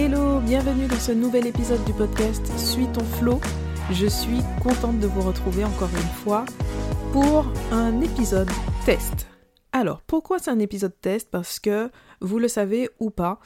Hello, 0.00 0.38
bienvenue 0.38 0.86
dans 0.86 1.00
ce 1.00 1.10
nouvel 1.10 1.48
épisode 1.48 1.84
du 1.84 1.92
podcast 1.92 2.46
Suis 2.56 2.86
ton 2.86 3.02
flow. 3.02 3.40
Je 3.90 4.06
suis 4.06 4.42
contente 4.62 5.00
de 5.00 5.08
vous 5.08 5.22
retrouver 5.22 5.64
encore 5.64 5.90
une 5.90 6.22
fois 6.22 6.44
pour 7.12 7.52
un 7.72 8.00
épisode 8.00 8.48
test. 8.86 9.26
Alors, 9.72 10.00
pourquoi 10.02 10.38
c'est 10.38 10.52
un 10.52 10.60
épisode 10.60 10.94
test? 11.00 11.32
Parce 11.32 11.58
que, 11.58 11.90
vous 12.20 12.38
le 12.38 12.46
savez 12.46 12.88
ou 13.00 13.10
pas, 13.10 13.40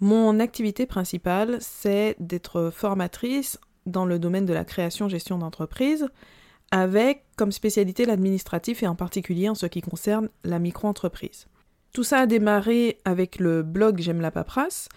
mon 0.00 0.40
activité 0.40 0.86
principale, 0.86 1.58
c'est 1.60 2.16
d'être 2.18 2.70
formatrice 2.74 3.60
dans 3.84 4.06
le 4.06 4.18
domaine 4.18 4.46
de 4.46 4.54
la 4.54 4.64
création-gestion 4.64 5.36
d'entreprise, 5.36 6.08
avec 6.70 7.26
comme 7.36 7.52
spécialité 7.52 8.06
l'administratif 8.06 8.82
et 8.82 8.88
en 8.88 8.94
particulier 8.94 9.50
en 9.50 9.54
ce 9.54 9.66
qui 9.66 9.82
concerne 9.82 10.30
la 10.42 10.58
micro-entreprise. 10.58 11.48
Tout 11.92 12.02
ça 12.02 12.20
a 12.20 12.26
démarré 12.26 12.98
avec 13.04 13.38
le 13.38 13.62
blog 13.62 14.00
J'aime 14.00 14.22
la 14.22 14.30
paperasse 14.30 14.88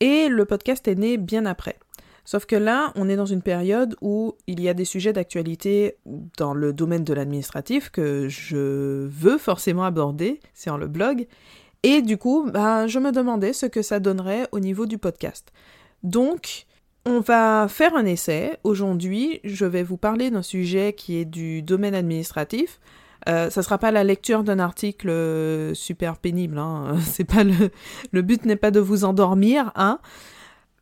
et 0.00 0.28
le 0.28 0.44
podcast 0.44 0.86
est 0.88 0.94
né 0.94 1.16
bien 1.16 1.46
après. 1.46 1.76
Sauf 2.24 2.44
que 2.44 2.56
là, 2.56 2.92
on 2.94 3.08
est 3.08 3.16
dans 3.16 3.26
une 3.26 3.40
période 3.40 3.96
où 4.02 4.34
il 4.46 4.60
y 4.60 4.68
a 4.68 4.74
des 4.74 4.84
sujets 4.84 5.14
d'actualité 5.14 5.96
dans 6.36 6.52
le 6.52 6.74
domaine 6.74 7.02
de 7.02 7.14
l'administratif 7.14 7.88
que 7.88 8.28
je 8.28 9.06
veux 9.06 9.38
forcément 9.38 9.84
aborder, 9.84 10.40
c'est 10.52 10.68
en 10.68 10.76
le 10.76 10.88
blog, 10.88 11.26
et 11.82 12.02
du 12.02 12.18
coup, 12.18 12.50
ben, 12.50 12.86
je 12.86 12.98
me 12.98 13.12
demandais 13.12 13.52
ce 13.52 13.66
que 13.66 13.82
ça 13.82 14.00
donnerait 14.00 14.46
au 14.52 14.60
niveau 14.60 14.84
du 14.84 14.98
podcast. 14.98 15.52
Donc, 16.02 16.66
on 17.06 17.20
va 17.20 17.66
faire 17.68 17.94
un 17.94 18.04
essai. 18.04 18.58
Aujourd'hui, 18.64 19.40
je 19.44 19.64
vais 19.64 19.82
vous 19.82 19.96
parler 19.96 20.30
d'un 20.30 20.42
sujet 20.42 20.92
qui 20.92 21.16
est 21.16 21.24
du 21.24 21.62
domaine 21.62 21.94
administratif. 21.94 22.80
Euh, 23.28 23.50
ça 23.50 23.62
sera 23.62 23.78
pas 23.78 23.90
la 23.90 24.04
lecture 24.04 24.42
d'un 24.42 24.58
article 24.58 25.10
euh, 25.10 25.74
super 25.74 26.16
pénible. 26.16 26.58
Hein. 26.58 26.96
C'est 27.04 27.24
pas 27.24 27.44
le, 27.44 28.22
but 28.22 28.44
n'est 28.44 28.56
pas 28.56 28.70
de 28.70 28.80
vous 28.80 29.04
endormir, 29.04 29.72
hein. 29.76 29.98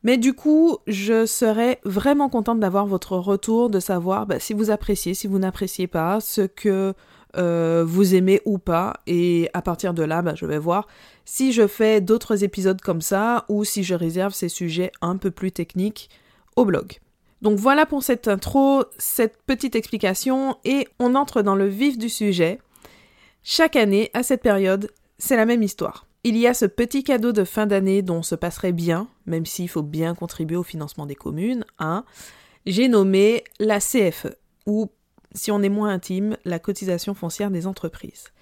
Mais 0.02 0.18
du 0.18 0.34
coup, 0.34 0.78
je 0.86 1.26
serais 1.26 1.80
vraiment 1.84 2.28
contente 2.28 2.60
d'avoir 2.60 2.86
votre 2.86 3.16
retour, 3.16 3.70
de 3.70 3.80
savoir 3.80 4.26
bah, 4.26 4.38
si 4.38 4.54
vous 4.54 4.70
appréciez, 4.70 5.14
si 5.14 5.26
vous 5.26 5.40
n'appréciez 5.40 5.88
pas, 5.88 6.20
ce 6.20 6.42
que 6.42 6.94
euh, 7.36 7.84
vous 7.84 8.14
aimez 8.14 8.40
ou 8.44 8.58
pas. 8.58 9.00
Et 9.08 9.50
à 9.52 9.62
partir 9.62 9.94
de 9.94 10.04
là, 10.04 10.22
bah, 10.22 10.34
je 10.36 10.46
vais 10.46 10.58
voir 10.58 10.86
si 11.24 11.52
je 11.52 11.66
fais 11.66 12.00
d'autres 12.00 12.44
épisodes 12.44 12.80
comme 12.80 13.00
ça 13.00 13.46
ou 13.48 13.64
si 13.64 13.82
je 13.82 13.94
réserve 13.94 14.32
ces 14.32 14.48
sujets 14.48 14.92
un 15.02 15.16
peu 15.16 15.32
plus 15.32 15.50
techniques 15.50 16.08
au 16.54 16.64
blog. 16.64 17.00
Donc 17.42 17.58
voilà 17.58 17.86
pour 17.86 18.02
cette 18.02 18.28
intro, 18.28 18.84
cette 18.98 19.42
petite 19.42 19.76
explication, 19.76 20.56
et 20.64 20.88
on 20.98 21.14
entre 21.14 21.42
dans 21.42 21.54
le 21.54 21.66
vif 21.66 21.98
du 21.98 22.08
sujet. 22.08 22.58
Chaque 23.42 23.76
année, 23.76 24.10
à 24.14 24.22
cette 24.22 24.42
période, 24.42 24.90
c'est 25.18 25.36
la 25.36 25.46
même 25.46 25.62
histoire. 25.62 26.06
Il 26.24 26.36
y 26.36 26.46
a 26.46 26.54
ce 26.54 26.66
petit 26.66 27.04
cadeau 27.04 27.32
de 27.32 27.44
fin 27.44 27.66
d'année 27.66 28.02
dont 28.02 28.16
on 28.16 28.22
se 28.22 28.34
passerait 28.34 28.72
bien, 28.72 29.08
même 29.26 29.46
s'il 29.46 29.68
faut 29.68 29.82
bien 29.82 30.14
contribuer 30.14 30.56
au 30.56 30.64
financement 30.64 31.06
des 31.06 31.14
communes, 31.14 31.64
hein. 31.78 32.04
J'ai 32.64 32.88
nommé 32.88 33.44
la 33.60 33.78
CFE, 33.78 34.34
ou, 34.66 34.90
si 35.32 35.52
on 35.52 35.62
est 35.62 35.68
moins 35.68 35.90
intime, 35.90 36.36
la 36.44 36.58
cotisation 36.58 37.14
foncière 37.14 37.52
des 37.52 37.68
entreprises. 37.68 38.32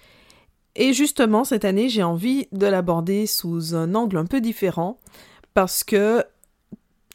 Et 0.75 0.93
justement, 0.93 1.43
cette 1.43 1.63
année, 1.63 1.89
j'ai 1.89 2.01
envie 2.01 2.47
de 2.51 2.65
l'aborder 2.65 3.27
sous 3.27 3.75
un 3.75 3.93
angle 3.93 4.17
un 4.17 4.25
peu 4.25 4.41
différent, 4.41 4.99
parce 5.53 5.83
que 5.83 6.23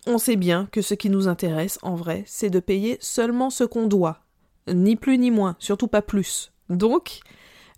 on 0.07 0.19
sait 0.19 0.37
bien 0.37 0.69
que 0.73 0.83
ce 0.83 0.95
qui 0.95 1.11
nous 1.11 1.29
intéresse, 1.29 1.79
en 1.83 1.95
vrai, 1.95 2.25
c'est 2.27 2.51
de 2.51 2.61
payer 2.61 2.99
seulement 3.01 3.51
ce 3.51 3.65
qu'on 3.65 3.87
doit. 3.87 4.21
Ni 4.73 4.97
plus 4.97 5.19
ni 5.19 5.31
moins, 5.31 5.57
surtout 5.59 5.89
pas 5.89 6.03
plus. 6.03 6.53
Donc, 6.69 7.21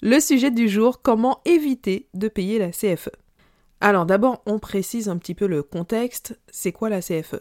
le 0.01 0.20
sujet 0.20 0.50
du 0.50 0.69
jour, 0.69 1.00
comment 1.03 1.41
éviter 1.45 2.09
de 2.15 2.28
payer 2.28 2.59
la 2.59 2.70
CFE. 2.70 3.11
Alors 3.81 4.06
d'abord, 4.06 4.43
on 4.47 4.59
précise 4.59 5.09
un 5.09 5.17
petit 5.17 5.34
peu 5.34 5.47
le 5.47 5.62
contexte, 5.62 6.39
c'est 6.50 6.70
quoi 6.70 6.89
la 6.89 7.00
CFE 7.00 7.41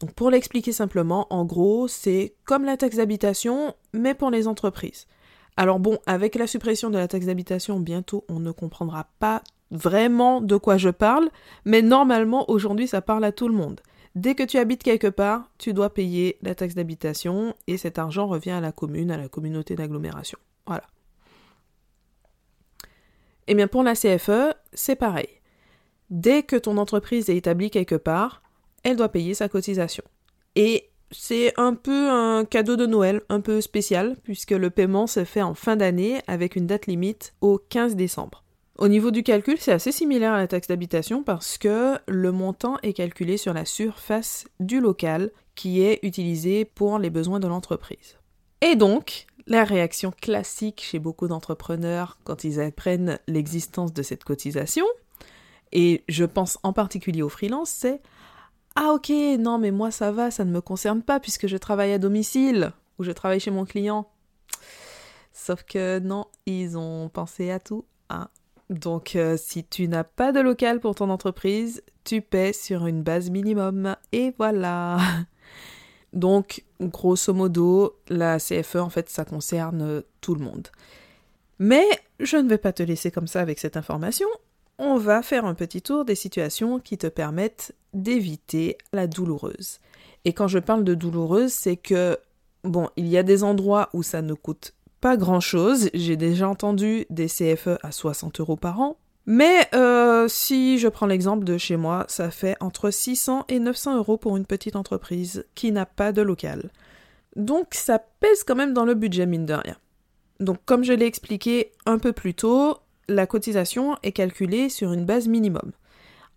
Donc 0.00 0.12
pour 0.12 0.30
l'expliquer 0.30 0.72
simplement, 0.72 1.26
en 1.30 1.44
gros, 1.44 1.86
c'est 1.86 2.34
comme 2.44 2.64
la 2.64 2.78
taxe 2.78 2.96
d'habitation, 2.96 3.74
mais 3.92 4.14
pour 4.14 4.30
les 4.30 4.48
entreprises. 4.48 5.06
Alors 5.58 5.78
bon, 5.78 5.98
avec 6.06 6.34
la 6.34 6.46
suppression 6.46 6.88
de 6.90 6.98
la 6.98 7.08
taxe 7.08 7.26
d'habitation, 7.26 7.80
bientôt 7.80 8.24
on 8.28 8.40
ne 8.40 8.52
comprendra 8.52 9.08
pas 9.18 9.42
vraiment 9.70 10.40
de 10.40 10.56
quoi 10.56 10.76
je 10.76 10.90
parle, 10.90 11.28
mais 11.64 11.82
normalement 11.82 12.50
aujourd'hui 12.50 12.88
ça 12.88 13.02
parle 13.02 13.24
à 13.24 13.32
tout 13.32 13.48
le 13.48 13.54
monde. 13.54 13.80
Dès 14.16 14.34
que 14.34 14.42
tu 14.42 14.56
habites 14.56 14.82
quelque 14.82 15.08
part, 15.08 15.50
tu 15.58 15.74
dois 15.74 15.92
payer 15.92 16.38
la 16.40 16.54
taxe 16.54 16.74
d'habitation 16.74 17.54
et 17.66 17.76
cet 17.76 17.98
argent 17.98 18.26
revient 18.26 18.52
à 18.52 18.62
la 18.62 18.72
commune, 18.72 19.10
à 19.10 19.18
la 19.18 19.28
communauté 19.28 19.76
d'agglomération. 19.76 20.38
Voilà. 20.66 20.84
Et 23.46 23.52
eh 23.52 23.54
bien 23.54 23.68
pour 23.68 23.82
la 23.82 23.94
CFE, 23.94 24.54
c'est 24.72 24.96
pareil. 24.96 25.28
Dès 26.08 26.42
que 26.42 26.56
ton 26.56 26.78
entreprise 26.78 27.28
est 27.28 27.36
établie 27.36 27.70
quelque 27.70 27.94
part, 27.94 28.42
elle 28.84 28.96
doit 28.96 29.10
payer 29.10 29.34
sa 29.34 29.50
cotisation. 29.50 30.02
Et 30.54 30.88
c'est 31.10 31.52
un 31.60 31.74
peu 31.74 32.08
un 32.08 32.46
cadeau 32.46 32.76
de 32.76 32.86
Noël, 32.86 33.20
un 33.28 33.42
peu 33.42 33.60
spécial, 33.60 34.16
puisque 34.24 34.52
le 34.52 34.70
paiement 34.70 35.06
se 35.06 35.24
fait 35.24 35.42
en 35.42 35.54
fin 35.54 35.76
d'année 35.76 36.22
avec 36.26 36.56
une 36.56 36.66
date 36.66 36.86
limite 36.86 37.34
au 37.42 37.58
15 37.58 37.96
décembre. 37.96 38.45
Au 38.78 38.88
niveau 38.88 39.10
du 39.10 39.22
calcul, 39.22 39.56
c'est 39.58 39.72
assez 39.72 39.90
similaire 39.90 40.34
à 40.34 40.36
la 40.36 40.48
taxe 40.48 40.68
d'habitation 40.68 41.22
parce 41.22 41.56
que 41.56 41.98
le 42.06 42.30
montant 42.30 42.76
est 42.82 42.92
calculé 42.92 43.38
sur 43.38 43.54
la 43.54 43.64
surface 43.64 44.46
du 44.60 44.80
local 44.80 45.30
qui 45.54 45.80
est 45.80 45.98
utilisé 46.02 46.66
pour 46.66 46.98
les 46.98 47.08
besoins 47.08 47.40
de 47.40 47.48
l'entreprise. 47.48 48.18
Et 48.60 48.76
donc, 48.76 49.26
la 49.46 49.64
réaction 49.64 50.12
classique 50.12 50.82
chez 50.84 50.98
beaucoup 50.98 51.26
d'entrepreneurs 51.26 52.18
quand 52.24 52.44
ils 52.44 52.60
apprennent 52.60 53.18
l'existence 53.26 53.94
de 53.94 54.02
cette 54.02 54.24
cotisation, 54.24 54.84
et 55.72 56.04
je 56.08 56.26
pense 56.26 56.58
en 56.62 56.74
particulier 56.74 57.22
aux 57.22 57.30
freelances, 57.30 57.70
c'est 57.70 58.02
Ah 58.74 58.92
ok, 58.92 59.10
non 59.38 59.56
mais 59.58 59.70
moi 59.70 59.90
ça 59.90 60.12
va, 60.12 60.30
ça 60.30 60.44
ne 60.44 60.50
me 60.50 60.60
concerne 60.60 61.02
pas 61.02 61.18
puisque 61.18 61.46
je 61.46 61.56
travaille 61.56 61.94
à 61.94 61.98
domicile 61.98 62.72
ou 62.98 63.04
je 63.04 63.12
travaille 63.12 63.40
chez 63.40 63.50
mon 63.50 63.64
client. 63.64 64.06
Sauf 65.32 65.62
que 65.62 65.98
non, 65.98 66.26
ils 66.44 66.76
ont 66.76 67.08
pensé 67.08 67.50
à 67.50 67.58
tout. 67.58 67.86
Donc, 68.70 69.14
euh, 69.14 69.36
si 69.36 69.64
tu 69.64 69.86
n'as 69.88 70.04
pas 70.04 70.32
de 70.32 70.40
local 70.40 70.80
pour 70.80 70.94
ton 70.94 71.10
entreprise, 71.10 71.82
tu 72.04 72.20
paies 72.20 72.52
sur 72.52 72.86
une 72.86 73.02
base 73.02 73.30
minimum. 73.30 73.96
Et 74.12 74.32
voilà. 74.38 74.98
Donc, 76.12 76.64
grosso 76.80 77.32
modo, 77.32 77.96
la 78.08 78.38
CFE, 78.38 78.76
en 78.76 78.90
fait, 78.90 79.08
ça 79.08 79.24
concerne 79.24 80.02
tout 80.20 80.34
le 80.34 80.44
monde. 80.44 80.68
Mais 81.58 81.84
je 82.20 82.36
ne 82.36 82.48
vais 82.48 82.58
pas 82.58 82.72
te 82.72 82.82
laisser 82.82 83.10
comme 83.10 83.26
ça 83.26 83.40
avec 83.40 83.58
cette 83.58 83.76
information. 83.76 84.28
On 84.78 84.98
va 84.98 85.22
faire 85.22 85.44
un 85.44 85.54
petit 85.54 85.80
tour 85.80 86.04
des 86.04 86.14
situations 86.14 86.80
qui 86.80 86.98
te 86.98 87.06
permettent 87.06 87.74
d'éviter 87.94 88.76
la 88.92 89.06
douloureuse. 89.06 89.80
Et 90.24 90.32
quand 90.32 90.48
je 90.48 90.58
parle 90.58 90.84
de 90.84 90.94
douloureuse, 90.94 91.52
c'est 91.52 91.76
que, 91.76 92.18
bon, 92.64 92.90
il 92.96 93.06
y 93.06 93.16
a 93.16 93.22
des 93.22 93.42
endroits 93.42 93.88
où 93.92 94.02
ça 94.02 94.22
ne 94.22 94.34
coûte 94.34 94.74
grand-chose. 95.14 95.90
J'ai 95.94 96.16
déjà 96.16 96.48
entendu 96.48 97.06
des 97.10 97.28
CFE 97.28 97.78
à 97.84 97.92
60 97.92 98.40
euros 98.40 98.56
par 98.56 98.80
an. 98.80 98.96
Mais 99.26 99.68
euh, 99.74 100.26
si 100.28 100.78
je 100.78 100.88
prends 100.88 101.06
l'exemple 101.06 101.44
de 101.44 101.58
chez 101.58 101.76
moi, 101.76 102.04
ça 102.08 102.30
fait 102.30 102.56
entre 102.60 102.90
600 102.90 103.44
et 103.48 103.60
900 103.60 103.98
euros 103.98 104.16
pour 104.16 104.36
une 104.36 104.46
petite 104.46 104.74
entreprise 104.74 105.44
qui 105.54 105.70
n'a 105.70 105.86
pas 105.86 106.12
de 106.12 106.22
local. 106.22 106.70
Donc 107.36 107.74
ça 107.74 107.98
pèse 107.98 108.44
quand 108.44 108.54
même 108.54 108.72
dans 108.72 108.84
le 108.84 108.94
budget 108.94 109.26
mine 109.26 109.46
de 109.46 109.54
rien. 109.54 109.76
Donc 110.40 110.58
comme 110.64 110.84
je 110.84 110.92
l'ai 110.92 111.06
expliqué 111.06 111.72
un 111.86 111.98
peu 111.98 112.12
plus 112.12 112.34
tôt, 112.34 112.78
la 113.08 113.26
cotisation 113.26 113.96
est 114.02 114.12
calculée 114.12 114.68
sur 114.68 114.92
une 114.92 115.04
base 115.04 115.28
minimum. 115.28 115.72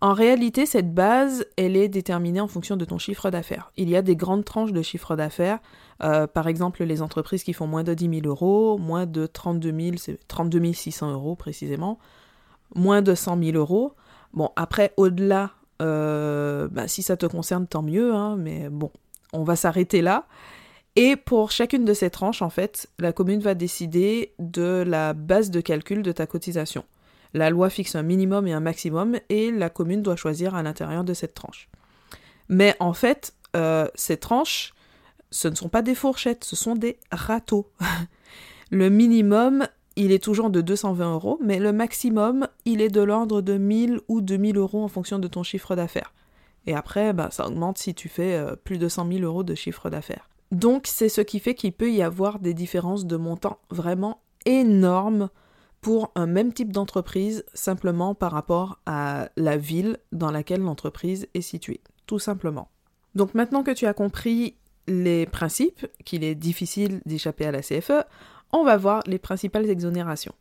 En 0.02 0.14
réalité, 0.14 0.64
cette 0.64 0.94
base, 0.94 1.44
elle 1.58 1.76
est 1.76 1.88
déterminée 1.88 2.40
en 2.40 2.48
fonction 2.48 2.76
de 2.76 2.86
ton 2.86 2.96
chiffre 2.96 3.30
d'affaires. 3.30 3.70
Il 3.76 3.90
y 3.90 3.96
a 3.96 4.02
des 4.02 4.16
grandes 4.16 4.46
tranches 4.46 4.72
de 4.72 4.80
chiffre 4.80 5.14
d'affaires. 5.14 5.58
Euh, 6.02 6.26
par 6.26 6.48
exemple, 6.48 6.82
les 6.84 7.02
entreprises 7.02 7.44
qui 7.44 7.52
font 7.52 7.66
moins 7.66 7.84
de 7.84 7.92
10 7.92 8.20
000 8.22 8.26
euros, 8.26 8.78
moins 8.78 9.04
de 9.04 9.26
32 9.26 9.78
000, 9.78 9.96
c'est 9.98 10.18
32 10.26 10.72
600 10.72 11.12
euros 11.12 11.36
précisément, 11.36 11.98
moins 12.74 13.02
de 13.02 13.14
100 13.14 13.42
000 13.42 13.58
euros. 13.58 13.92
Bon, 14.32 14.50
après, 14.56 14.94
au-delà, 14.96 15.50
euh, 15.82 16.66
bah, 16.68 16.88
si 16.88 17.02
ça 17.02 17.18
te 17.18 17.26
concerne, 17.26 17.66
tant 17.66 17.82
mieux, 17.82 18.14
hein, 18.14 18.36
mais 18.38 18.70
bon, 18.70 18.90
on 19.34 19.44
va 19.44 19.54
s'arrêter 19.54 20.00
là. 20.00 20.26
Et 20.96 21.16
pour 21.16 21.50
chacune 21.50 21.84
de 21.84 21.92
ces 21.92 22.08
tranches, 22.08 22.40
en 22.40 22.50
fait, 22.50 22.88
la 22.98 23.12
commune 23.12 23.40
va 23.40 23.54
décider 23.54 24.32
de 24.38 24.82
la 24.86 25.12
base 25.12 25.50
de 25.50 25.60
calcul 25.60 26.02
de 26.02 26.12
ta 26.12 26.26
cotisation. 26.26 26.84
La 27.34 27.50
loi 27.50 27.70
fixe 27.70 27.94
un 27.94 28.02
minimum 28.02 28.46
et 28.46 28.52
un 28.52 28.60
maximum 28.60 29.18
et 29.28 29.50
la 29.50 29.70
commune 29.70 30.02
doit 30.02 30.16
choisir 30.16 30.54
à 30.54 30.62
l'intérieur 30.62 31.04
de 31.04 31.14
cette 31.14 31.34
tranche. 31.34 31.68
Mais 32.48 32.74
en 32.80 32.92
fait, 32.92 33.34
euh, 33.56 33.86
ces 33.94 34.16
tranches, 34.16 34.74
ce 35.30 35.48
ne 35.48 35.54
sont 35.54 35.68
pas 35.68 35.82
des 35.82 35.94
fourchettes, 35.94 36.44
ce 36.44 36.56
sont 36.56 36.74
des 36.74 36.98
râteaux. 37.12 37.70
le 38.70 38.90
minimum, 38.90 39.66
il 39.96 40.12
est 40.12 40.22
toujours 40.22 40.50
de 40.50 40.60
220 40.60 41.14
euros, 41.14 41.38
mais 41.42 41.58
le 41.58 41.72
maximum, 41.72 42.48
il 42.64 42.80
est 42.80 42.88
de 42.88 43.00
l'ordre 43.00 43.40
de 43.40 43.56
1000 43.56 44.00
ou 44.08 44.20
2000 44.20 44.56
euros 44.56 44.82
en 44.82 44.88
fonction 44.88 45.18
de 45.18 45.28
ton 45.28 45.42
chiffre 45.42 45.76
d'affaires. 45.76 46.12
Et 46.66 46.74
après, 46.74 47.12
bah, 47.12 47.28
ça 47.30 47.46
augmente 47.46 47.78
si 47.78 47.94
tu 47.94 48.08
fais 48.08 48.34
euh, 48.34 48.56
plus 48.56 48.78
de 48.78 48.88
100 48.88 49.10
000 49.12 49.20
euros 49.22 49.44
de 49.44 49.54
chiffre 49.54 49.88
d'affaires. 49.90 50.28
Donc 50.50 50.86
c'est 50.86 51.08
ce 51.08 51.20
qui 51.20 51.38
fait 51.38 51.54
qu'il 51.54 51.72
peut 51.72 51.92
y 51.92 52.02
avoir 52.02 52.40
des 52.40 52.54
différences 52.54 53.06
de 53.06 53.16
montant 53.16 53.58
vraiment 53.70 54.20
énormes 54.46 55.28
pour 55.80 56.12
un 56.14 56.26
même 56.26 56.52
type 56.52 56.72
d'entreprise 56.72 57.44
simplement 57.54 58.14
par 58.14 58.32
rapport 58.32 58.78
à 58.86 59.30
la 59.36 59.56
ville 59.56 59.98
dans 60.12 60.30
laquelle 60.30 60.60
l'entreprise 60.60 61.26
est 61.34 61.40
située, 61.40 61.80
tout 62.06 62.18
simplement. 62.18 62.68
Donc 63.14 63.34
maintenant 63.34 63.62
que 63.62 63.70
tu 63.70 63.86
as 63.86 63.94
compris 63.94 64.56
les 64.86 65.26
principes, 65.26 65.86
qu'il 66.04 66.24
est 66.24 66.34
difficile 66.34 67.00
d'échapper 67.06 67.46
à 67.46 67.52
la 67.52 67.62
CFE, 67.62 68.04
on 68.52 68.64
va 68.64 68.76
voir 68.76 69.02
les 69.06 69.18
principales 69.18 69.68
exonérations. 69.70 70.34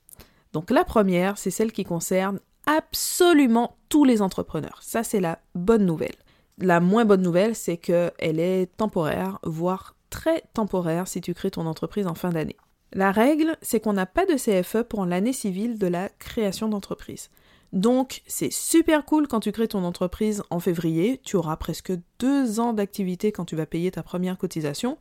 Donc 0.54 0.72
la 0.72 0.84
première, 0.84 1.38
c'est 1.38 1.52
celle 1.52 1.72
qui 1.72 1.84
concerne 1.84 2.40
absolument 2.66 3.78
tous 3.88 4.04
les 4.04 4.22
entrepreneurs. 4.22 4.80
Ça, 4.82 5.04
c'est 5.04 5.20
la 5.20 5.40
bonne 5.56 5.86
nouvelle. 5.86 6.16
La 6.58 6.80
moins 6.80 7.06
bonne 7.06 7.22
nouvelle, 7.22 7.56
c'est 7.56 7.78
qu'elle 7.78 8.40
est 8.40 8.76
temporaire, 8.78 9.40
voire 9.44 9.96
très 10.10 10.44
temporaire 10.54 11.08
si 11.08 11.22
tu 11.22 11.34
crées 11.34 11.52
ton 11.52 11.66
entreprise 11.66 12.08
en 12.08 12.16
fin 12.16 12.30
d'année. 12.30 12.58
La 12.94 13.12
règle, 13.12 13.56
c'est 13.62 13.80
qu'on 13.80 13.94
n'a 13.94 14.06
pas 14.06 14.26
de 14.26 14.34
CFE 14.34 14.84
pour 14.84 15.06
l'année 15.06 15.34
civile 15.34 15.78
de 15.78 15.88
la 15.88 16.10
création 16.10 16.68
d'entreprise. 16.68 17.30
Donc, 17.72 18.24
c'est 18.26 18.52
super 18.52 19.06
cool 19.06 19.28
quand 19.28 19.42
tu 19.42 19.52
crées 19.52 19.68
ton 19.68 19.84
entreprise 19.84 20.42
en 20.50 20.60
février. 20.60 21.20
Tu 21.24 21.36
auras 21.36 21.56
presque 21.56 21.94
deux 22.18 22.60
ans 22.60 22.74
d'activité 22.74 23.32
quand 23.32 23.46
tu 23.46 23.56
vas 23.56 23.68
payer 23.68 23.92
ta 23.92 24.02
première 24.02 24.40
cotisation. 24.40 24.98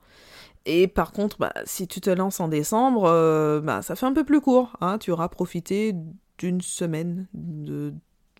Et 0.67 0.87
par 0.87 1.13
contre, 1.13 1.39
bah, 1.39 1.53
si 1.65 1.89
tu 1.89 2.03
te 2.03 2.11
lances 2.11 2.41
en 2.41 2.49
décembre, 2.49 3.05
euh, 3.07 3.61
bah, 3.61 3.81
ça 3.81 3.97
fait 3.97 4.05
un 4.05 4.13
peu 4.13 4.25
plus 4.25 4.43
court. 4.43 4.77
Hein. 4.83 4.99
Tu 4.99 5.11
auras 5.11 5.29
profité 5.29 5.95
d'une 6.37 6.61
semaine 6.61 7.27
de. 7.33 7.95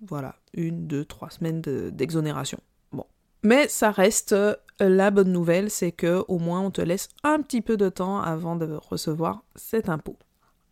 Voilà, 0.07 0.37
une, 0.53 0.87
deux, 0.87 1.05
trois 1.05 1.31
semaines 1.31 1.61
d'exonération. 1.61 2.61
Mais 3.43 3.69
ça 3.69 3.91
reste 3.91 4.33
euh, 4.33 4.55
la 4.81 5.11
bonne 5.11 5.33
nouvelle, 5.33 5.71
c'est 5.71 5.93
que 5.93 6.25
au 6.29 6.39
moins 6.39 6.61
on 6.61 6.71
te 6.71 6.81
laisse 6.81 7.09
un 7.25 7.41
petit 7.41 7.61
peu 7.61 7.77
de 7.77 7.89
temps 7.89 8.21
avant 8.21 8.57
de 8.57 8.67
recevoir 8.75 9.43
cet 9.55 9.89
impôt. 9.89 10.17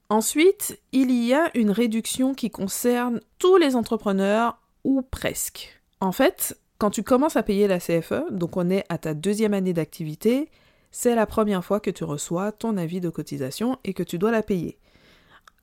Ensuite, 0.09 0.81
il 0.93 1.11
y 1.11 1.35
a 1.35 1.51
une 1.57 1.71
réduction 1.71 2.35
qui 2.35 2.51
concerne 2.51 3.21
tous 3.39 3.57
les 3.57 3.75
entrepreneurs 3.75 4.61
ou 4.85 5.03
presque. 5.03 5.81
En 6.01 6.13
fait, 6.13 6.59
quand 6.79 6.91
tu 6.91 7.03
commences 7.03 7.37
à 7.37 7.43
payer 7.43 7.67
la 7.67 7.81
CFE, 7.81 8.31
donc 8.31 8.57
on 8.57 8.71
est 8.71 8.85
à 8.89 8.99
ta 8.99 9.15
deuxième 9.15 9.55
année 9.55 9.73
d'activité, 9.73 10.51
c'est 10.93 11.17
la 11.17 11.27
première 11.27 11.65
fois 11.65 11.81
que 11.81 11.91
tu 11.91 12.05
reçois 12.05 12.53
ton 12.53 12.77
avis 12.77 13.01
de 13.01 13.09
cotisation 13.09 13.79
et 13.85 13.95
que 13.95 14.05
tu 14.05 14.19
dois 14.19 14.31
la 14.31 14.43
payer. 14.43 14.79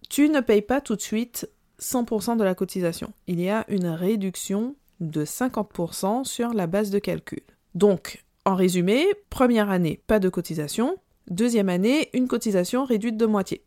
Tu 0.09 0.27
ne 0.27 0.41
payes 0.41 0.61
pas 0.61 0.81
tout 0.81 0.95
de 0.95 1.01
suite 1.01 1.49
100% 1.79 2.37
de 2.37 2.43
la 2.43 2.55
cotisation. 2.55 3.13
Il 3.27 3.39
y 3.39 3.49
a 3.49 3.65
une 3.69 3.87
réduction 3.87 4.75
de 5.09 5.25
50% 5.25 6.23
sur 6.23 6.53
la 6.53 6.67
base 6.67 6.89
de 6.89 6.99
calcul. 6.99 7.41
Donc, 7.75 8.23
en 8.45 8.55
résumé, 8.55 9.05
première 9.29 9.69
année, 9.69 10.01
pas 10.07 10.19
de 10.19 10.29
cotisation. 10.29 10.97
Deuxième 11.29 11.69
année, 11.69 12.09
une 12.13 12.27
cotisation 12.27 12.83
réduite 12.85 13.17
de 13.17 13.25
moitié. 13.25 13.63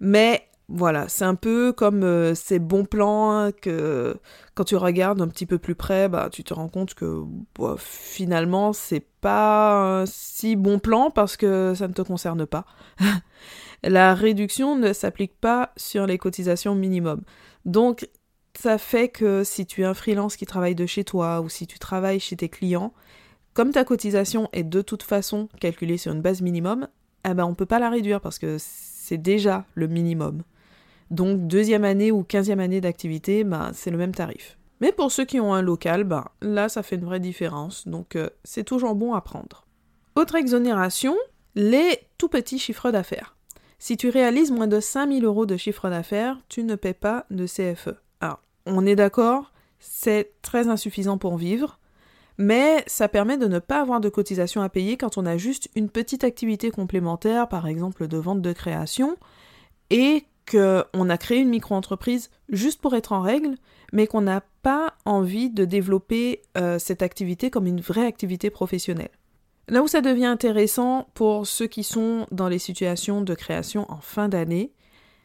Mais 0.00 0.50
voilà, 0.68 1.08
c'est 1.08 1.24
un 1.24 1.34
peu 1.34 1.72
comme 1.72 2.04
euh, 2.04 2.34
ces 2.34 2.58
bons 2.60 2.84
plans 2.84 3.50
que 3.60 4.16
quand 4.54 4.64
tu 4.64 4.76
regardes 4.76 5.20
un 5.20 5.26
petit 5.26 5.46
peu 5.46 5.58
plus 5.58 5.74
près, 5.74 6.08
bah, 6.08 6.28
tu 6.30 6.44
te 6.44 6.54
rends 6.54 6.68
compte 6.68 6.94
que 6.94 7.24
bah, 7.58 7.74
finalement, 7.78 8.72
c'est 8.72 9.04
pas 9.20 10.04
si 10.06 10.54
bon 10.54 10.78
plan 10.78 11.10
parce 11.10 11.36
que 11.36 11.74
ça 11.74 11.88
ne 11.88 11.92
te 11.92 12.02
concerne 12.02 12.46
pas. 12.46 12.66
La 13.82 14.14
réduction 14.14 14.76
ne 14.76 14.92
s'applique 14.92 15.34
pas 15.40 15.72
sur 15.76 16.06
les 16.06 16.18
cotisations 16.18 16.74
minimum. 16.74 17.22
Donc, 17.64 18.08
ça 18.58 18.78
fait 18.78 19.08
que 19.08 19.44
si 19.44 19.66
tu 19.66 19.82
es 19.82 19.84
un 19.84 19.94
freelance 19.94 20.36
qui 20.36 20.46
travaille 20.46 20.74
de 20.74 20.86
chez 20.86 21.04
toi 21.04 21.40
ou 21.40 21.48
si 21.48 21.66
tu 21.66 21.78
travailles 21.78 22.20
chez 22.20 22.36
tes 22.36 22.48
clients, 22.48 22.92
comme 23.54 23.72
ta 23.72 23.84
cotisation 23.84 24.48
est 24.52 24.64
de 24.64 24.82
toute 24.82 25.02
façon 25.02 25.48
calculée 25.60 25.98
sur 25.98 26.12
une 26.12 26.22
base 26.22 26.40
minimum, 26.42 26.88
eh 27.28 27.34
ben 27.34 27.44
on 27.44 27.54
peut 27.54 27.66
pas 27.66 27.78
la 27.78 27.90
réduire 27.90 28.20
parce 28.20 28.38
que 28.38 28.56
c'est 28.58 29.18
déjà 29.18 29.64
le 29.74 29.86
minimum. 29.86 30.42
Donc 31.10 31.46
deuxième 31.46 31.84
année 31.84 32.12
ou 32.12 32.22
quinzième 32.22 32.60
année 32.60 32.80
d'activité, 32.80 33.42
ben, 33.44 33.72
c'est 33.74 33.90
le 33.90 33.98
même 33.98 34.14
tarif. 34.14 34.56
Mais 34.80 34.92
pour 34.92 35.10
ceux 35.10 35.24
qui 35.24 35.40
ont 35.40 35.52
un 35.52 35.62
local, 35.62 36.04
ben, 36.04 36.24
là 36.40 36.68
ça 36.68 36.82
fait 36.82 36.96
une 36.96 37.04
vraie 37.04 37.20
différence, 37.20 37.86
donc 37.86 38.16
euh, 38.16 38.30
c'est 38.44 38.64
toujours 38.64 38.94
bon 38.94 39.14
à 39.14 39.20
prendre. 39.20 39.66
Autre 40.16 40.36
exonération, 40.36 41.16
les 41.54 41.98
tout 42.18 42.28
petits 42.28 42.58
chiffres 42.58 42.90
d'affaires. 42.90 43.36
Si 43.78 43.96
tu 43.96 44.08
réalises 44.10 44.52
moins 44.52 44.66
de 44.66 44.78
5000 44.78 45.24
euros 45.24 45.46
de 45.46 45.56
chiffre 45.56 45.88
d'affaires, 45.88 46.38
tu 46.48 46.64
ne 46.64 46.74
paies 46.74 46.94
pas 46.94 47.26
de 47.30 47.46
CFE. 47.46 47.96
On 48.72 48.86
est 48.86 48.94
d'accord, 48.94 49.52
c'est 49.80 50.30
très 50.42 50.68
insuffisant 50.68 51.18
pour 51.18 51.36
vivre, 51.36 51.80
mais 52.38 52.84
ça 52.86 53.08
permet 53.08 53.36
de 53.36 53.48
ne 53.48 53.58
pas 53.58 53.80
avoir 53.80 54.00
de 54.00 54.08
cotisation 54.08 54.62
à 54.62 54.68
payer 54.68 54.96
quand 54.96 55.18
on 55.18 55.26
a 55.26 55.36
juste 55.36 55.68
une 55.74 55.90
petite 55.90 56.22
activité 56.22 56.70
complémentaire, 56.70 57.48
par 57.48 57.66
exemple 57.66 58.06
de 58.06 58.16
vente 58.16 58.42
de 58.42 58.52
création, 58.52 59.16
et 59.90 60.24
qu'on 60.48 61.10
a 61.10 61.18
créé 61.18 61.38
une 61.38 61.48
micro-entreprise 61.48 62.30
juste 62.48 62.80
pour 62.80 62.94
être 62.94 63.10
en 63.10 63.22
règle, 63.22 63.56
mais 63.92 64.06
qu'on 64.06 64.20
n'a 64.20 64.42
pas 64.62 64.94
envie 65.04 65.50
de 65.50 65.64
développer 65.64 66.42
euh, 66.56 66.78
cette 66.78 67.02
activité 67.02 67.50
comme 67.50 67.66
une 67.66 67.80
vraie 67.80 68.06
activité 68.06 68.50
professionnelle. 68.50 69.10
Là 69.66 69.82
où 69.82 69.88
ça 69.88 70.00
devient 70.00 70.26
intéressant 70.26 71.08
pour 71.14 71.44
ceux 71.44 71.66
qui 71.66 71.82
sont 71.82 72.26
dans 72.30 72.48
les 72.48 72.60
situations 72.60 73.20
de 73.20 73.34
création 73.34 73.90
en 73.90 74.00
fin 74.00 74.28
d'année, 74.28 74.72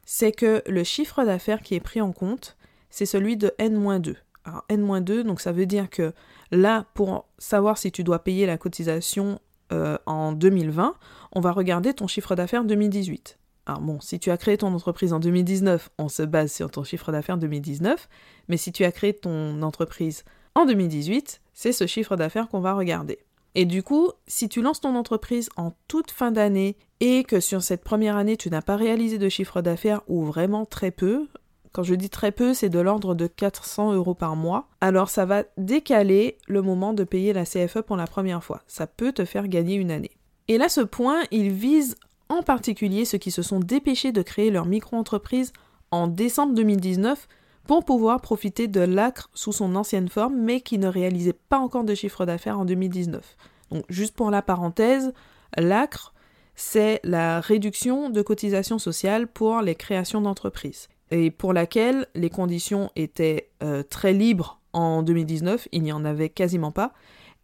c'est 0.03 0.31
que 0.31 0.63
le 0.65 0.83
chiffre 0.83 1.23
d'affaires 1.23 1.61
qui 1.61 1.75
est 1.75 1.79
pris 1.79 2.01
en 2.01 2.11
compte, 2.11 2.57
c'est 2.95 3.05
celui 3.05 3.35
de 3.35 3.51
N-2. 3.57 4.15
Alors 4.45 4.63
N-2, 4.69 5.23
donc 5.23 5.41
ça 5.41 5.51
veut 5.51 5.65
dire 5.65 5.89
que 5.89 6.13
là, 6.49 6.85
pour 6.93 7.27
savoir 7.37 7.77
si 7.77 7.91
tu 7.91 8.05
dois 8.05 8.19
payer 8.19 8.45
la 8.45 8.57
cotisation 8.57 9.41
euh, 9.73 9.97
en 10.05 10.31
2020, 10.31 10.95
on 11.33 11.39
va 11.41 11.51
regarder 11.51 11.93
ton 11.93 12.07
chiffre 12.07 12.35
d'affaires 12.35 12.63
2018. 12.63 13.37
Alors 13.65 13.81
bon, 13.81 13.99
si 13.99 14.17
tu 14.17 14.31
as 14.31 14.37
créé 14.37 14.55
ton 14.55 14.73
entreprise 14.73 15.11
en 15.11 15.19
2019, 15.19 15.89
on 15.97 16.07
se 16.07 16.23
base 16.23 16.53
sur 16.53 16.71
ton 16.71 16.85
chiffre 16.85 17.11
d'affaires 17.11 17.37
2019, 17.37 18.07
mais 18.47 18.55
si 18.55 18.71
tu 18.71 18.85
as 18.85 18.93
créé 18.93 19.13
ton 19.13 19.61
entreprise 19.61 20.23
en 20.53 20.65
2018, 20.65 21.41
c'est 21.53 21.73
ce 21.73 21.87
chiffre 21.87 22.15
d'affaires 22.15 22.47
qu'on 22.47 22.61
va 22.61 22.75
regarder. 22.75 23.19
Et 23.55 23.65
du 23.65 23.83
coup, 23.83 24.11
si 24.25 24.47
tu 24.47 24.61
lances 24.61 24.79
ton 24.79 24.95
entreprise 24.95 25.49
en 25.57 25.73
toute 25.89 26.11
fin 26.11 26.31
d'année 26.31 26.77
et 27.01 27.25
que 27.25 27.41
sur 27.41 27.61
cette 27.61 27.83
première 27.83 28.15
année 28.15 28.37
tu 28.37 28.49
n'as 28.49 28.61
pas 28.61 28.77
réalisé 28.77 29.17
de 29.17 29.27
chiffre 29.27 29.61
d'affaires 29.61 30.01
ou 30.07 30.23
vraiment 30.23 30.65
très 30.65 30.91
peu, 30.91 31.27
quand 31.75 31.83
je 31.83 31.93
dis 31.93 32.09
très 32.09 32.31
peu, 32.31 32.53
c'est 32.53 32.69
de 32.69 32.79
l'ordre 32.79 33.15
de 33.15 33.27
400 33.27 33.91
euros 33.91 34.13
par 34.13 34.37
mois. 34.37 34.69
Alors 34.79 35.09
ça 35.09 35.25
va 35.25 35.43
décaler 35.57 36.37
le 36.47 36.61
moment 36.61 36.93
de 36.93 37.03
payer 37.03 37.33
la 37.33 37.43
CFE 37.43 37.81
pour 37.81 37.97
la 37.97 38.07
première 38.07 38.41
fois. 38.41 38.61
Ça 38.65 38.87
peut 38.87 39.11
te 39.11 39.25
faire 39.25 39.49
gagner 39.49 39.75
une 39.75 39.91
année. 39.91 40.11
Et 40.47 40.57
là, 40.57 40.69
ce 40.69 40.79
point, 40.79 41.23
il 41.31 41.51
vise 41.51 41.97
en 42.29 42.43
particulier 42.43 43.03
ceux 43.03 43.17
qui 43.17 43.29
se 43.29 43.41
sont 43.41 43.59
dépêchés 43.59 44.13
de 44.13 44.21
créer 44.21 44.51
leur 44.51 44.67
micro-entreprise 44.67 45.51
en 45.91 46.07
décembre 46.07 46.53
2019 46.53 47.27
pour 47.67 47.83
pouvoir 47.83 48.21
profiter 48.21 48.69
de 48.69 48.79
l'ACRE 48.79 49.29
sous 49.33 49.51
son 49.51 49.75
ancienne 49.75 50.07
forme, 50.07 50.37
mais 50.37 50.61
qui 50.61 50.77
ne 50.77 50.87
réalisait 50.87 51.33
pas 51.33 51.59
encore 51.59 51.83
de 51.83 51.93
chiffre 51.93 52.25
d'affaires 52.25 52.57
en 52.57 52.63
2019. 52.63 53.35
Donc, 53.71 53.83
juste 53.89 54.15
pour 54.15 54.31
la 54.31 54.41
parenthèse, 54.41 55.11
l'ACRE, 55.57 56.13
c'est 56.55 57.01
la 57.03 57.41
réduction 57.41 58.09
de 58.09 58.21
cotisation 58.21 58.79
sociale 58.79 59.27
pour 59.27 59.59
les 59.59 59.75
créations 59.75 60.21
d'entreprises 60.21 60.87
et 61.11 61.31
pour 61.31 61.53
laquelle 61.53 62.07
les 62.15 62.29
conditions 62.29 62.89
étaient 62.95 63.49
euh, 63.63 63.83
très 63.83 64.13
libres 64.13 64.59
en 64.73 65.03
2019, 65.03 65.67
il 65.71 65.83
n'y 65.83 65.91
en 65.91 66.05
avait 66.05 66.29
quasiment 66.29 66.71
pas, 66.71 66.93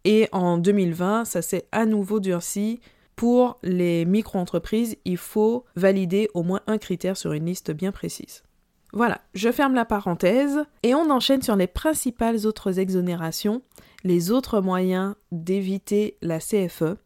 et 0.04 0.28
en 0.32 0.58
2020, 0.58 1.24
ça 1.24 1.42
s'est 1.42 1.66
à 1.72 1.86
nouveau 1.86 2.20
durci. 2.20 2.80
Pour 3.14 3.58
les 3.62 4.04
micro-entreprises, 4.04 4.96
il 5.04 5.16
faut 5.16 5.64
valider 5.76 6.28
au 6.34 6.42
moins 6.42 6.60
un 6.66 6.78
critère 6.78 7.16
sur 7.16 7.32
une 7.32 7.44
liste 7.44 7.70
bien 7.70 7.92
précise. 7.92 8.42
Voilà, 8.94 9.20
je 9.34 9.50
ferme 9.50 9.74
la 9.74 9.84
parenthèse 9.84 10.64
et 10.82 10.94
on 10.94 11.10
enchaîne 11.10 11.40
sur 11.40 11.56
les 11.56 11.66
principales 11.66 12.46
autres 12.46 12.78
exonérations, 12.78 13.62
les 14.04 14.30
autres 14.30 14.60
moyens 14.60 15.14
d'éviter 15.30 16.18
la 16.20 16.40
CFE. 16.40 16.96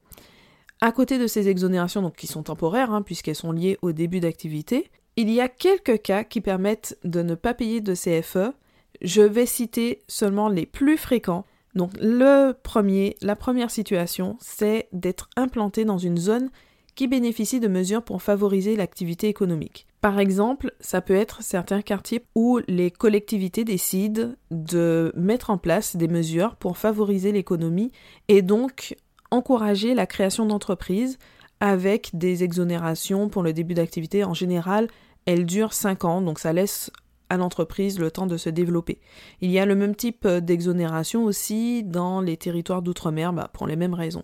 À 0.81 0.93
côté 0.93 1.19
de 1.19 1.27
ces 1.27 1.49
exonérations, 1.49 2.03
donc 2.03 2.17
qui 2.17 2.27
sont 2.27 2.43
temporaires, 2.43 2.93
hein, 2.93 3.03
puisqu'elles 3.03 3.37
sont 3.37 3.53
liées 3.53 3.79
au 3.83 3.93
début 3.93 4.21
d'activité, 4.21 4.91
il 5.17 5.31
y 5.31 5.41
a 5.41 5.49
quelques 5.49 6.03
cas 6.03 6.25
qui 6.25 6.41
permettent 6.41 6.99
de 7.05 7.23
ne 7.23 7.35
pas 7.35 7.55
payer 7.55 7.81
de 7.81 7.95
CFE. 7.95 8.53
Je 9.01 9.23
vais 9.23 9.47
citer 9.47 10.03
seulement 10.09 10.49
les 10.49 10.67
plus 10.67 10.97
fréquents. 10.97 11.45
Donc 11.75 11.93
le 12.01 12.53
premier, 12.53 13.17
la 13.21 13.37
première 13.37 13.71
situation, 13.71 14.37
c'est 14.41 14.89
d'être 14.93 15.29
implanté 15.37 15.85
dans 15.85 15.99
une 15.99 16.19
zone 16.19 16.51
qui 16.95 17.09
bénéficie 17.09 17.61
de 17.61 17.69
mesures 17.69 18.03
pour 18.03 18.23
favoriser 18.23 18.75
l'activité 18.75 19.29
économique. 19.29 19.87
Par 20.01 20.19
exemple, 20.19 20.73
ça 20.81 21.03
peut 21.03 21.15
être 21.15 21.43
certains 21.43 21.83
quartiers 21.83 22.25
où 22.35 22.61
les 22.69 22.91
collectivités 22.91 23.65
décident 23.65 24.33
de 24.51 25.13
mettre 25.15 25.51
en 25.51 25.59
place 25.59 25.97
des 25.97 26.09
mesures 26.09 26.57
pour 26.57 26.79
favoriser 26.79 27.33
l'économie 27.33 27.93
et 28.29 28.41
donc 28.41 28.97
encourager 29.31 29.95
la 29.95 30.07
création 30.07 30.47
d'entreprises 30.47 31.19
avec 31.61 32.11
des 32.15 32.45
exonérations 32.45 33.29
pour 33.29 33.43
le 33.43 33.53
début 33.53 33.75
d'activité. 33.75 34.25
En 34.25 34.35
général, 34.35 34.89
elle 35.27 35.47
dure 35.47 35.73
5 35.73 36.05
ans, 36.05 36.23
donc 36.23 36.39
ça 36.39 36.53
laisse 36.53 36.91
à 37.29 37.37
l'entreprise 37.37 37.99
le 37.99 38.11
temps 38.11 38.27
de 38.27 38.37
se 38.37 38.49
développer. 38.49 39.01
Il 39.41 39.51
y 39.51 39.59
a 39.59 39.67
le 39.67 39.75
même 39.75 39.97
type 39.97 40.27
d'exonération 40.27 41.25
aussi 41.25 41.83
dans 41.83 42.21
les 42.21 42.37
territoires 42.37 42.83
d'outre-mer, 42.83 43.33
bah, 43.33 43.51
pour 43.53 43.67
les 43.67 43.77
mêmes 43.77 43.95
raisons. 43.95 44.23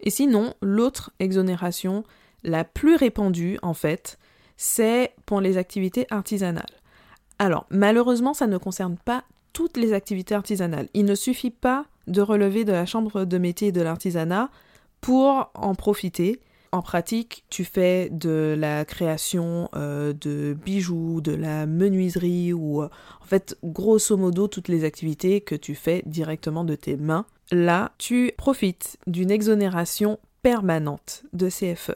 Et 0.00 0.10
sinon, 0.10 0.54
l'autre 0.60 1.12
exonération, 1.20 2.02
la 2.42 2.64
plus 2.64 2.96
répandue 2.96 3.58
en 3.62 3.74
fait, 3.74 4.18
c'est 4.56 5.14
pour 5.26 5.40
les 5.40 5.56
activités 5.56 6.06
artisanales. 6.10 6.66
Alors, 7.38 7.66
malheureusement, 7.70 8.34
ça 8.34 8.46
ne 8.46 8.58
concerne 8.58 8.96
pas 8.96 9.24
toutes 9.52 9.76
les 9.76 9.92
activités 9.92 10.34
artisanales. 10.34 10.88
Il 10.94 11.04
ne 11.04 11.14
suffit 11.14 11.50
pas 11.50 11.86
de 12.06 12.20
relever 12.20 12.64
de 12.64 12.72
la 12.72 12.86
chambre 12.86 13.24
de 13.24 13.38
métier 13.38 13.72
de 13.72 13.80
l'artisanat 13.80 14.50
pour 15.00 15.50
en 15.54 15.74
profiter. 15.74 16.40
En 16.74 16.80
pratique, 16.80 17.44
tu 17.50 17.64
fais 17.64 18.08
de 18.10 18.56
la 18.58 18.86
création 18.86 19.68
euh, 19.76 20.14
de 20.14 20.54
bijoux, 20.54 21.20
de 21.20 21.32
la 21.32 21.66
menuiserie 21.66 22.54
ou 22.54 22.82
euh, 22.82 22.88
en 23.20 23.26
fait 23.26 23.58
grosso 23.62 24.16
modo 24.16 24.48
toutes 24.48 24.68
les 24.68 24.84
activités 24.84 25.42
que 25.42 25.54
tu 25.54 25.74
fais 25.74 26.02
directement 26.06 26.64
de 26.64 26.74
tes 26.74 26.96
mains. 26.96 27.26
Là, 27.50 27.92
tu 27.98 28.32
profites 28.38 28.96
d'une 29.06 29.30
exonération 29.30 30.18
permanente 30.40 31.24
de 31.34 31.50
CFE. 31.50 31.94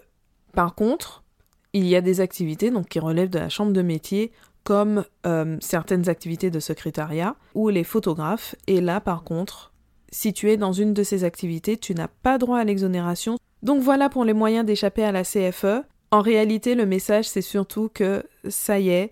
Par 0.53 0.75
contre, 0.75 1.25
il 1.73 1.87
y 1.87 1.97
a 1.97 2.03
des 2.03 2.21
activités 2.21 2.71
qui 2.91 2.99
relèvent 2.99 3.31
de 3.31 3.39
la 3.39 3.49
chambre 3.49 3.73
de 3.73 3.83
métier 3.83 4.31
comme 4.63 5.05
euh, 5.25 5.57
certaines 5.61 6.11
activités 6.11 6.51
de 6.51 6.61
secrétariat 6.61 7.37
ou 7.55 7.71
les 7.71 7.85
photographes. 7.85 8.55
Et 8.67 8.83
là, 8.83 9.01
par 9.01 9.25
contre, 9.25 9.73
si 10.11 10.35
tu 10.35 10.51
es 10.51 10.59
dans 10.59 10.73
une 10.73 10.93
de 10.93 11.03
ces 11.03 11.25
activités, 11.25 11.79
tu 11.79 11.95
n'as 11.95 12.09
pas 12.09 12.37
droit 12.37 12.59
à 12.59 12.65
l'exonération. 12.65 13.39
Donc 13.67 13.83
voilà 13.83 14.09
pour 14.09 14.25
les 14.25 14.33
moyens 14.33 14.65
d'échapper 14.65 15.03
à 15.03 15.11
la 15.11 15.25
CFE. 15.25 15.83
En 16.13 16.21
réalité, 16.21 16.77
le 16.77 16.87
message, 16.87 17.29
c'est 17.29 17.43
surtout 17.43 17.91
que 17.93 18.23
ça 18.49 18.79
y 18.79 18.91
est, 18.91 19.11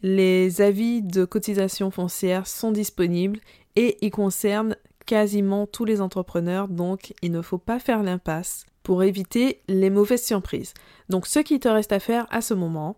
les 0.00 0.60
avis 0.60 1.02
de 1.02 1.24
cotisation 1.24 1.90
foncière 1.90 2.46
sont 2.46 2.70
disponibles 2.70 3.40
et 3.74 3.98
ils 4.02 4.12
concernent 4.12 4.76
quasiment 5.06 5.66
tous 5.66 5.84
les 5.84 6.00
entrepreneurs, 6.00 6.68
donc 6.68 7.14
il 7.20 7.32
ne 7.32 7.42
faut 7.42 7.58
pas 7.58 7.80
faire 7.80 8.04
l'impasse 8.04 8.64
pour 8.84 9.02
éviter 9.02 9.60
les 9.66 9.90
mauvaises 9.90 10.24
surprises. 10.24 10.72
Donc 11.08 11.26
ce 11.26 11.40
qui 11.40 11.58
te 11.58 11.66
reste 11.66 11.90
à 11.90 11.98
faire 11.98 12.28
à 12.30 12.42
ce 12.42 12.54
moment, 12.54 12.96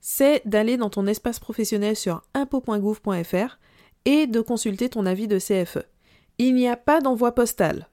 c'est 0.00 0.42
d'aller 0.44 0.76
dans 0.76 0.90
ton 0.90 1.08
espace 1.08 1.40
professionnel 1.40 1.96
sur 1.96 2.22
impôt.gouv.fr 2.34 3.58
et 4.04 4.28
de 4.28 4.40
consulter 4.40 4.90
ton 4.90 5.06
avis 5.06 5.26
de 5.26 5.40
CFE. 5.40 5.86
Il 6.38 6.54
n'y 6.54 6.68
a 6.68 6.76
pas 6.76 7.00
d'envoi 7.00 7.34
postal. 7.34 7.88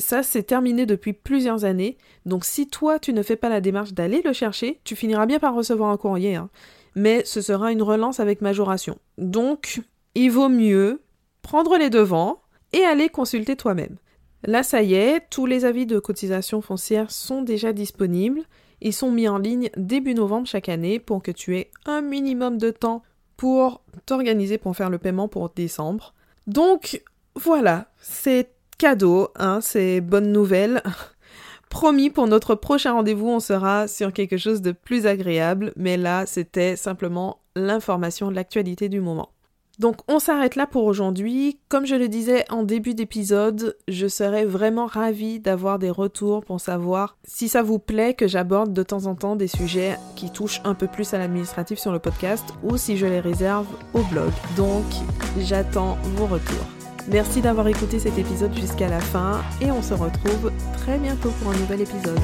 Ça, 0.00 0.22
c'est 0.22 0.42
terminé 0.42 0.86
depuis 0.86 1.12
plusieurs 1.12 1.64
années. 1.64 1.98
Donc, 2.24 2.44
si 2.44 2.68
toi, 2.68 2.98
tu 2.98 3.12
ne 3.12 3.22
fais 3.22 3.36
pas 3.36 3.50
la 3.50 3.60
démarche 3.60 3.92
d'aller 3.92 4.22
le 4.24 4.32
chercher, 4.32 4.80
tu 4.84 4.96
finiras 4.96 5.26
bien 5.26 5.38
par 5.38 5.54
recevoir 5.54 5.90
un 5.90 5.98
courrier. 5.98 6.34
Hein. 6.34 6.48
Mais 6.94 7.24
ce 7.24 7.42
sera 7.42 7.70
une 7.70 7.82
relance 7.82 8.20
avec 8.20 8.40
majoration. 8.40 8.98
Donc, 9.18 9.82
il 10.14 10.30
vaut 10.30 10.48
mieux 10.48 11.02
prendre 11.42 11.76
les 11.76 11.90
devants 11.90 12.40
et 12.72 12.82
aller 12.82 13.08
consulter 13.08 13.54
toi-même. 13.54 13.96
Là, 14.44 14.62
ça 14.62 14.82
y 14.82 14.94
est, 14.94 15.28
tous 15.28 15.44
les 15.44 15.66
avis 15.66 15.84
de 15.84 15.98
cotisation 15.98 16.62
foncière 16.62 17.10
sont 17.10 17.42
déjà 17.42 17.74
disponibles. 17.74 18.42
Ils 18.80 18.94
sont 18.94 19.10
mis 19.10 19.28
en 19.28 19.36
ligne 19.36 19.68
début 19.76 20.14
novembre 20.14 20.46
chaque 20.46 20.70
année 20.70 20.98
pour 20.98 21.22
que 21.22 21.30
tu 21.30 21.58
aies 21.58 21.70
un 21.84 22.00
minimum 22.00 22.56
de 22.56 22.70
temps 22.70 23.02
pour 23.36 23.82
t'organiser 24.06 24.56
pour 24.56 24.74
faire 24.74 24.88
le 24.88 24.98
paiement 24.98 25.28
pour 25.28 25.50
décembre. 25.50 26.14
Donc, 26.46 27.02
voilà, 27.34 27.90
c'est 28.00 28.50
cadeau, 28.80 29.28
hein, 29.36 29.58
c'est 29.60 30.00
bonne 30.00 30.32
nouvelle. 30.32 30.82
Promis, 31.68 32.08
pour 32.08 32.26
notre 32.26 32.54
prochain 32.54 32.94
rendez-vous, 32.94 33.28
on 33.28 33.38
sera 33.38 33.86
sur 33.86 34.10
quelque 34.10 34.38
chose 34.38 34.62
de 34.62 34.72
plus 34.72 35.06
agréable, 35.06 35.74
mais 35.76 35.98
là, 35.98 36.24
c'était 36.24 36.76
simplement 36.76 37.40
l'information 37.54 38.30
l'actualité 38.30 38.88
du 38.88 39.00
moment. 39.00 39.28
Donc 39.78 39.96
on 40.08 40.18
s'arrête 40.18 40.56
là 40.56 40.66
pour 40.66 40.84
aujourd'hui. 40.84 41.58
Comme 41.68 41.86
je 41.86 41.94
le 41.94 42.08
disais 42.08 42.44
en 42.50 42.62
début 42.62 42.94
d'épisode, 42.94 43.76
je 43.86 44.06
serais 44.06 44.46
vraiment 44.46 44.86
ravie 44.86 45.40
d'avoir 45.40 45.78
des 45.78 45.90
retours 45.90 46.42
pour 46.42 46.60
savoir 46.60 47.16
si 47.24 47.48
ça 47.48 47.62
vous 47.62 47.78
plaît 47.78 48.14
que 48.14 48.28
j'aborde 48.28 48.72
de 48.72 48.82
temps 48.82 49.06
en 49.06 49.14
temps 49.14 49.36
des 49.36 49.48
sujets 49.48 49.98
qui 50.16 50.30
touchent 50.30 50.60
un 50.64 50.74
peu 50.74 50.86
plus 50.86 51.12
à 51.14 51.18
l'administratif 51.18 51.78
sur 51.78 51.92
le 51.92 51.98
podcast 51.98 52.44
ou 52.62 52.76
si 52.78 52.96
je 52.96 53.06
les 53.06 53.20
réserve 53.20 53.66
au 53.94 54.02
blog. 54.04 54.32
Donc 54.56 54.84
j'attends 55.38 55.96
vos 56.16 56.26
retours. 56.26 56.79
Merci 57.08 57.40
d'avoir 57.40 57.66
écouté 57.68 57.98
cet 57.98 58.18
épisode 58.18 58.54
jusqu'à 58.54 58.88
la 58.88 59.00
fin 59.00 59.42
et 59.60 59.70
on 59.70 59.82
se 59.82 59.94
retrouve 59.94 60.52
très 60.74 60.98
bientôt 60.98 61.30
pour 61.40 61.52
un 61.52 61.56
nouvel 61.56 61.80
épisode. 61.80 62.20